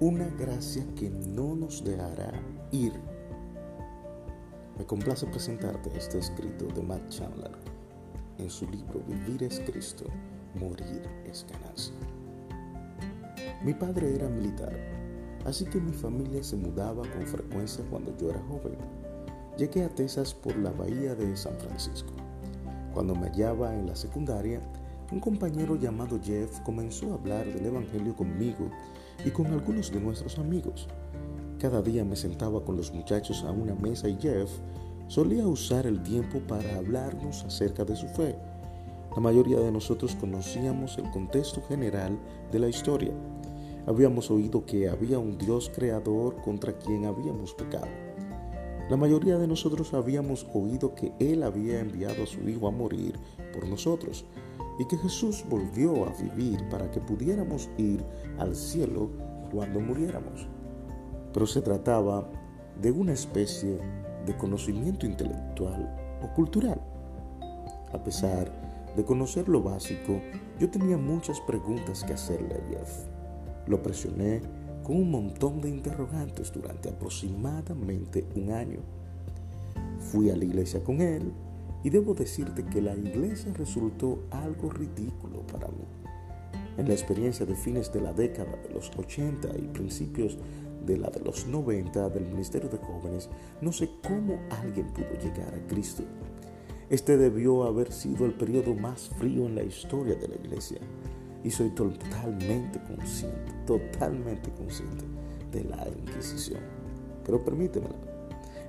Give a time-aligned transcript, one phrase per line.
[0.00, 2.32] una gracia que no nos dejará
[2.70, 2.92] ir.
[4.78, 7.50] Me complace presentarte este escrito de Matt Chandler
[8.38, 10.04] en su libro Vivir es Cristo,
[10.54, 11.94] Morir es ganancia.
[13.64, 14.72] Mi padre era militar,
[15.44, 18.78] así que mi familia se mudaba con frecuencia cuando yo era joven.
[19.56, 22.12] Llegué a Texas por la bahía de San Francisco.
[22.94, 24.60] Cuando me hallaba en la secundaria,
[25.10, 28.70] un compañero llamado Jeff comenzó a hablar del Evangelio conmigo
[29.24, 30.88] y con algunos de nuestros amigos.
[31.58, 34.50] Cada día me sentaba con los muchachos a una mesa y Jeff
[35.08, 38.36] solía usar el tiempo para hablarnos acerca de su fe.
[39.14, 42.18] La mayoría de nosotros conocíamos el contexto general
[42.52, 43.12] de la historia.
[43.86, 47.88] Habíamos oído que había un Dios creador contra quien habíamos pecado.
[48.88, 53.18] La mayoría de nosotros habíamos oído que Él había enviado a su Hijo a morir
[53.52, 54.24] por nosotros
[54.78, 58.04] y que Jesús volvió a vivir para que pudiéramos ir
[58.38, 59.10] al cielo
[59.52, 60.46] cuando muriéramos.
[61.32, 62.28] Pero se trataba
[62.80, 63.78] de una especie
[64.24, 66.80] de conocimiento intelectual o cultural.
[67.92, 68.52] A pesar
[68.96, 70.20] de conocer lo básico,
[70.58, 73.06] yo tenía muchas preguntas que hacerle a Jeff.
[73.66, 74.40] Lo presioné
[74.84, 78.80] con un montón de interrogantes durante aproximadamente un año.
[79.98, 81.32] Fui a la iglesia con él
[81.82, 85.84] y debo decirte que la iglesia resultó algo ridículo para mí.
[86.76, 90.38] En la experiencia de fines de la década de los 80 y principios
[90.86, 93.28] de la de los 90 del Ministerio de Jóvenes,
[93.60, 96.04] no sé cómo alguien pudo llegar a Cristo.
[96.90, 100.78] Este debió haber sido el periodo más frío en la historia de la iglesia.
[101.44, 105.04] Y soy totalmente consciente, totalmente consciente
[105.52, 106.60] de la Inquisición.
[107.24, 108.17] Pero permítemelo.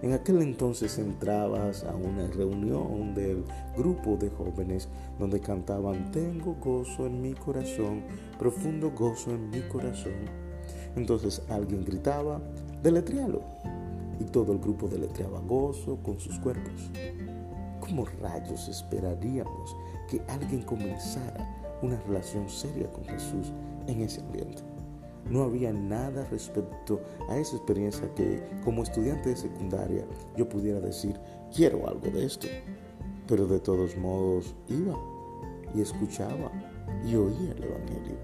[0.01, 3.43] En aquel entonces entrabas a una reunión del
[3.75, 8.03] grupo de jóvenes donde cantaban Tengo gozo en mi corazón,
[8.37, 10.13] profundo gozo en mi corazón.
[10.95, 12.39] Entonces alguien gritaba,
[12.81, 13.41] deletrealo.
[14.21, 16.89] Y todo el grupo deletreaba gozo con sus cuerpos.
[17.81, 19.75] ¿Cómo rayos esperaríamos
[20.09, 23.51] que alguien comenzara una relación seria con Jesús
[23.87, 24.68] en ese ambiente?
[25.29, 31.19] No había nada respecto a esa experiencia que como estudiante de secundaria yo pudiera decir,
[31.55, 32.47] quiero algo de esto.
[33.27, 34.97] Pero de todos modos iba
[35.75, 36.51] y escuchaba
[37.05, 38.17] y oía el Evangelio.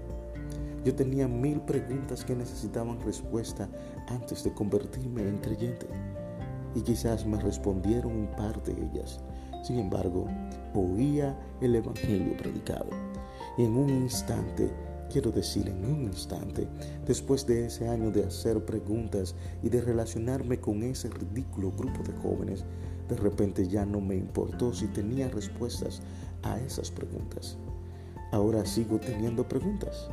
[0.84, 3.68] Yo tenía mil preguntas que necesitaban respuesta
[4.08, 5.86] antes de convertirme en creyente
[6.76, 9.20] y quizás me respondieron un par de ellas.
[9.64, 10.26] Sin embargo,
[10.74, 12.90] oía el Evangelio predicado
[13.58, 14.70] y en un instante,
[15.10, 16.68] quiero decir en un instante,
[17.06, 22.12] después de ese año de hacer preguntas y de relacionarme con ese ridículo grupo de
[22.18, 22.64] jóvenes,
[23.08, 26.02] de repente ya no me importó si tenía respuestas
[26.42, 27.56] a esas preguntas.
[28.32, 30.10] Ahora sigo teniendo preguntas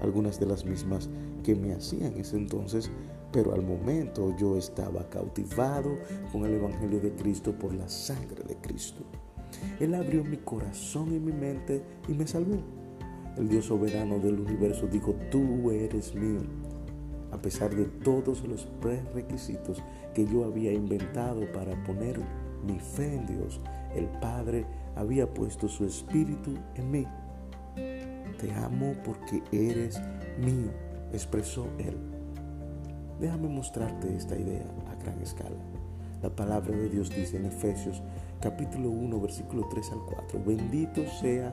[0.00, 1.08] algunas de las mismas
[1.44, 2.90] que me hacían ese entonces,
[3.32, 5.96] pero al momento yo estaba cautivado
[6.32, 9.02] con el Evangelio de Cristo por la sangre de Cristo.
[9.80, 12.81] Él abrió mi corazón y mi mente y me salvó.
[13.36, 16.40] El Dios soberano del universo dijo, tú eres mío.
[17.30, 19.82] A pesar de todos los prerequisitos
[20.14, 22.20] que yo había inventado para poner
[22.66, 23.60] mi fe en Dios,
[23.94, 24.66] el Padre
[24.96, 27.06] había puesto su espíritu en mí
[28.42, 30.02] te amo porque eres
[30.38, 30.72] mío,
[31.12, 31.96] expresó él.
[33.20, 35.56] Déjame mostrarte esta idea a gran escala.
[36.22, 38.02] La palabra de Dios dice en Efesios
[38.40, 41.52] capítulo 1 versículo 3 al 4, bendito sea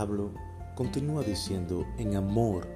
[0.00, 0.30] Pablo
[0.76, 2.66] continúa diciendo, en amor,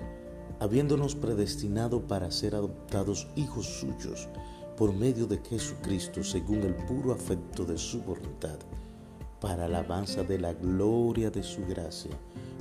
[0.61, 4.29] habiéndonos predestinado para ser adoptados hijos suyos
[4.77, 8.59] por medio de Jesucristo según el puro afecto de su voluntad,
[9.41, 12.11] para alabanza de la gloria de su gracia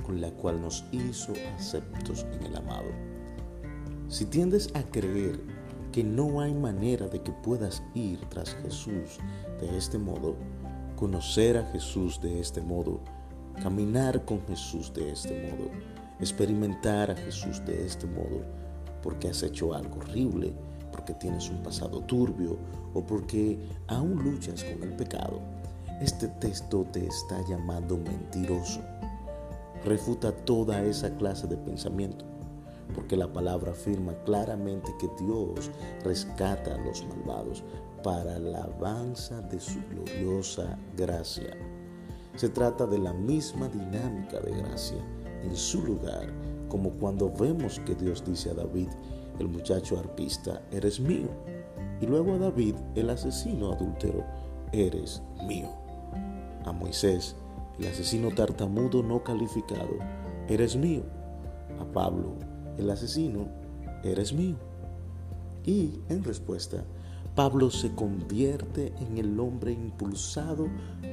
[0.02, 2.88] con la cual nos hizo aceptos en el amado.
[4.08, 5.42] Si tiendes a creer
[5.92, 9.18] que no hay manera de que puedas ir tras Jesús
[9.60, 10.36] de este modo,
[10.96, 13.02] conocer a Jesús de este modo,
[13.62, 15.70] caminar con Jesús de este modo,
[16.20, 18.42] experimentar a Jesús de este modo,
[19.02, 20.52] porque has hecho algo horrible,
[20.92, 22.56] porque tienes un pasado turbio
[22.94, 23.58] o porque
[23.88, 25.40] aún luchas con el pecado,
[26.00, 28.80] este texto te está llamando mentiroso
[29.84, 32.24] refuta toda esa clase de pensamiento.
[32.94, 35.70] porque la palabra afirma claramente que Dios
[36.04, 37.64] rescata a los malvados
[38.04, 41.56] para la alabanza de su gloriosa gracia.
[42.36, 44.98] Se trata de la misma dinámica de gracia
[45.42, 46.32] en su lugar,
[46.68, 48.88] como cuando vemos que Dios dice a David,
[49.38, 51.28] el muchacho arpista, eres mío.
[52.00, 54.24] Y luego a David, el asesino adúltero,
[54.72, 55.68] eres mío.
[56.64, 57.36] A Moisés,
[57.78, 59.98] el asesino tartamudo no calificado,
[60.48, 61.02] eres mío.
[61.78, 62.34] A Pablo,
[62.78, 63.48] el asesino,
[64.02, 64.56] eres mío.
[65.64, 66.84] Y en respuesta,
[67.34, 70.68] Pablo se convierte en el hombre impulsado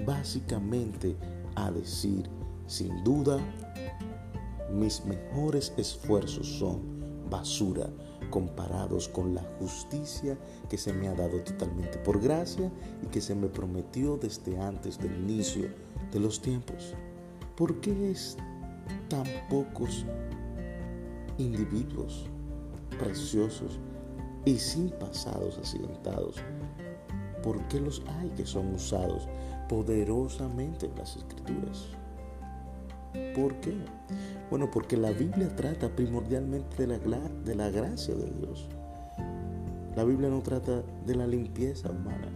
[0.05, 1.15] básicamente
[1.55, 2.29] a decir,
[2.67, 3.39] sin duda,
[4.71, 6.79] mis mejores esfuerzos son
[7.27, 7.89] basura
[8.29, 10.37] comparados con la justicia
[10.69, 12.71] que se me ha dado totalmente por gracia
[13.03, 15.69] y que se me prometió desde antes del inicio
[16.11, 16.93] de los tiempos.
[17.57, 18.37] ¿Por qué es
[19.09, 20.05] tan pocos
[21.39, 22.27] individuos
[22.99, 23.79] preciosos
[24.45, 26.35] y sin pasados accidentados?
[27.43, 29.27] ¿Por qué los hay que son usados
[29.67, 31.87] poderosamente en las escrituras?
[33.35, 33.73] ¿Por qué?
[34.49, 38.67] Bueno, porque la Biblia trata primordialmente de la, de la gracia de Dios.
[39.95, 42.29] La Biblia no trata de la limpieza humana.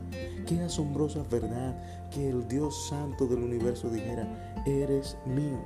[0.45, 5.59] Qué asombrosa verdad que el Dios Santo del universo dijera, eres mío,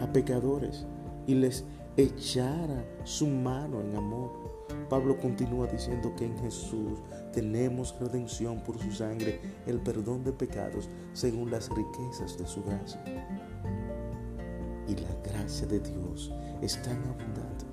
[0.00, 0.86] a pecadores,
[1.26, 1.64] y les
[1.96, 4.43] echara su mano en amor.
[4.88, 7.00] Pablo continúa diciendo que en Jesús
[7.32, 13.02] tenemos redención por su sangre, el perdón de pecados según las riquezas de su gracia
[14.86, 17.64] y la gracia de Dios es tan abundante.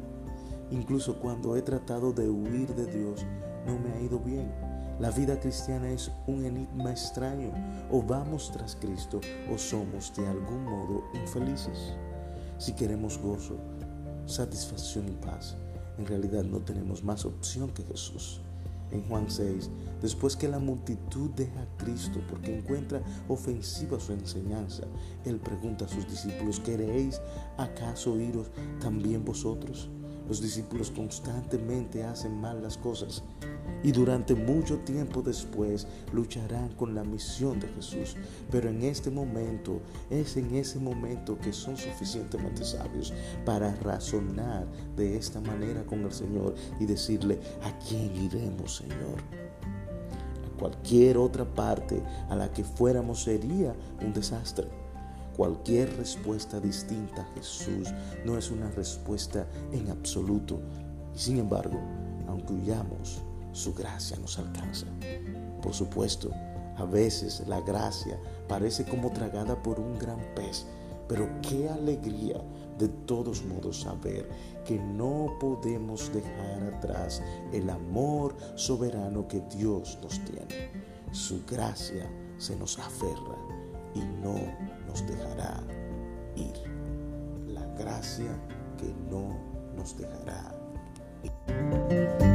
[0.71, 3.25] Incluso cuando he tratado de huir de Dios,
[3.65, 4.51] no me ha ido bien.
[4.99, 7.51] La vida cristiana es un enigma extraño.
[7.91, 9.19] O vamos tras Cristo
[9.51, 11.93] o somos de algún modo infelices.
[12.57, 13.57] Si queremos gozo,
[14.25, 15.57] satisfacción y paz,
[16.01, 18.41] en realidad no tenemos más opción que Jesús
[18.89, 19.69] en Juan 6,
[20.01, 24.83] después que la multitud deja a Cristo porque encuentra ofensiva su enseñanza,
[25.23, 27.21] Él pregunta a sus discípulos, ¿queréis
[27.57, 28.47] acaso iros
[28.81, 29.89] también vosotros?
[30.31, 33.21] Los discípulos constantemente hacen mal las cosas
[33.83, 38.15] y durante mucho tiempo después lucharán con la misión de Jesús.
[38.49, 43.13] Pero en este momento, es en ese momento que son suficientemente sabios
[43.43, 49.19] para razonar de esta manera con el Señor y decirle, ¿a quién iremos, Señor?
[50.47, 54.80] A cualquier otra parte a la que fuéramos sería un desastre.
[55.41, 57.91] Cualquier respuesta distinta a Jesús
[58.23, 60.59] no es una respuesta en absoluto.
[61.15, 61.79] Y sin embargo,
[62.27, 64.85] aunque huyamos, su gracia nos alcanza.
[65.63, 66.29] Por supuesto,
[66.77, 70.67] a veces la gracia parece como tragada por un gran pez,
[71.07, 72.39] pero qué alegría
[72.77, 74.29] de todos modos saber
[74.63, 77.19] que no podemos dejar atrás
[77.51, 80.69] el amor soberano que Dios nos tiene.
[81.11, 82.07] Su gracia
[82.37, 83.60] se nos aferra
[83.93, 84.35] y no
[84.87, 85.61] nos dejará
[86.35, 86.53] ir.
[87.47, 88.31] La gracia
[88.77, 89.37] que no
[89.75, 90.53] nos dejará
[91.23, 92.30] ir.